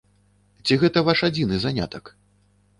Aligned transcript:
Ці 0.65 0.77
гэта 0.85 1.05
ваш 1.11 1.19
адзіны 1.29 1.55
занятак? 1.69 2.13